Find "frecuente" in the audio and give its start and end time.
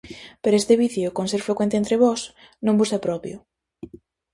1.47-1.79